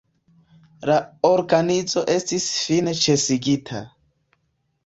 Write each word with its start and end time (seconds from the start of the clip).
La 0.89 0.95
organizo 1.29 2.05
estis 2.15 2.47
fine 2.71 2.97
ĉesigita. 3.05 3.87